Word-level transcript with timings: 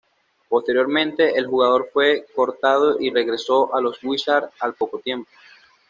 Posteriormente, 0.49 1.37
el 1.37 1.45
jugador 1.45 1.91
fue 1.93 2.25
cortado 2.35 2.99
y 2.99 3.11
regresó 3.11 3.71
a 3.75 3.79
los 3.79 4.03
Wizards 4.03 4.49
al 4.59 4.73
poco 4.73 4.97
tiempo. 4.97 5.29